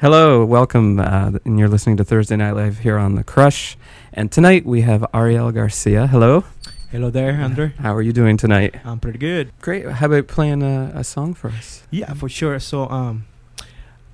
[0.00, 3.76] Hello, welcome, uh, and you're listening to Thursday Night Live here on The Crush.
[4.12, 6.06] And tonight we have Ariel Garcia.
[6.06, 6.44] Hello.
[6.92, 7.72] Hello there, Andrew.
[7.80, 8.76] How are you doing tonight?
[8.84, 9.50] I'm pretty good.
[9.60, 9.88] Great.
[9.88, 11.82] How about playing a, a song for us?
[11.90, 12.60] Yeah, for sure.
[12.60, 13.26] So, um,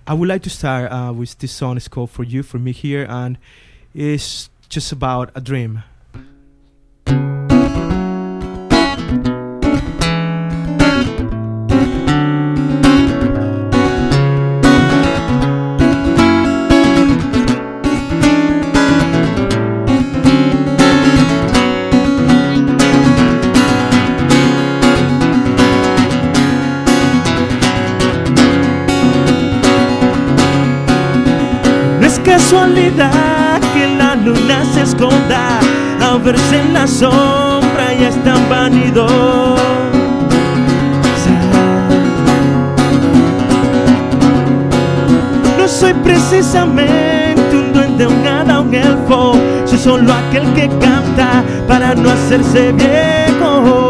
[0.06, 1.76] I would like to start uh, with this song.
[1.76, 3.36] It's called "For You, For Me" here, and
[3.94, 5.82] it's just about a dream.
[32.24, 35.60] Casualidad que la luna se esconda
[36.00, 39.62] a verse en la sombra y es tan vanidosa.
[45.58, 49.34] No soy precisamente un duende, un hada, un elfo.
[49.64, 53.83] Soy solo aquel que canta para no hacerse viejo.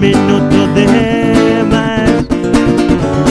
[0.00, 2.10] Minuto de más.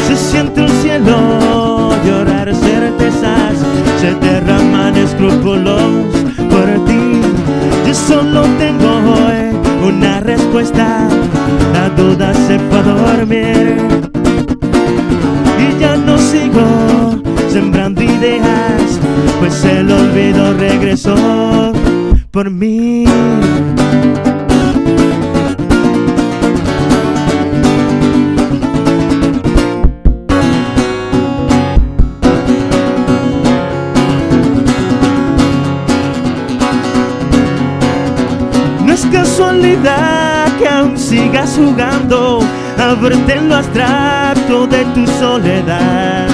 [0.08, 3.58] Se siente el cielo llorar certezas,
[4.00, 6.06] se derraman escrúpulos
[6.38, 7.22] por ti.
[7.88, 9.02] Yo solo tengo
[9.84, 11.08] una respuesta,
[11.74, 13.78] la duda se fue a dormir.
[15.58, 19.00] Y ya no sigo sembrando ideas,
[19.40, 21.74] pues el olvido regresó
[22.32, 23.06] por mí.
[41.10, 42.40] Sigas jugando
[42.78, 46.28] a verte en lo abstracto de tu soledad.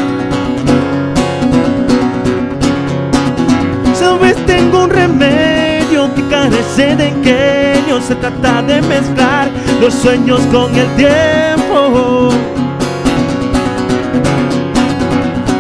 [3.97, 8.01] Sabes, tengo un remedio que carece de ingenio.
[8.01, 9.49] Se trata de mezclar
[9.79, 12.31] los sueños con el tiempo.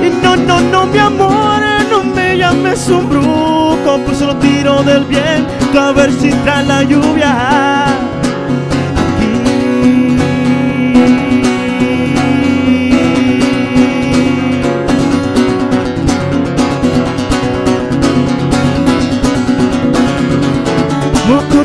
[0.05, 5.05] Y no, no, no, mi amor, no me llames un brujo, pues solo tiro del
[5.05, 7.94] viento a ver si trae la lluvia.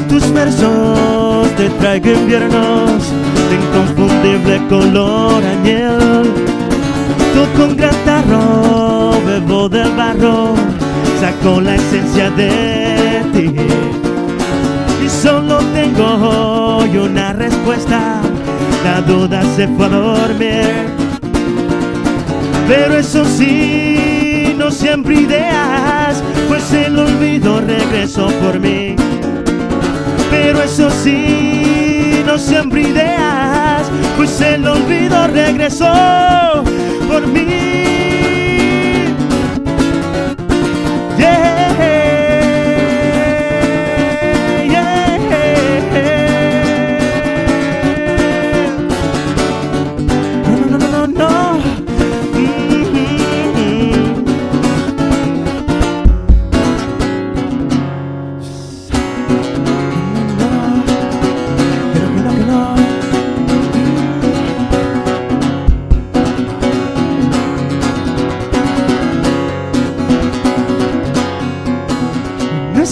[0.08, 3.12] Tus versos, te traigo inviernos
[3.48, 6.24] de inconfundible color añel.
[7.34, 10.54] Tú con gran tarro, bebo del barro,
[11.20, 13.54] saco la esencia de ti.
[15.04, 18.20] Y solo tengo hoy una respuesta,
[18.84, 21.10] la duda se fue a dormir.
[22.68, 27.79] Pero eso sí, no siempre ideas, pues el olvido regresó
[35.70, 36.64] olvido regresó
[37.08, 37.59] por mí.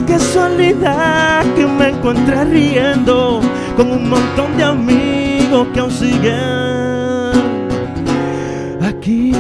[0.09, 3.41] Casualidad que me encuentre riendo
[3.77, 7.33] con un montón de amigos que aún siguen
[8.83, 9.33] aquí.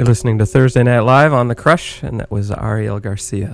[0.00, 3.48] You're listening to Thursday Night Live on The Crush, and that was Ariel Garcia.